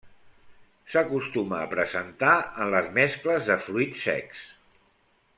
[0.93, 2.33] S'acostuma a presentar
[2.65, 4.41] en les mescles de fruits secs.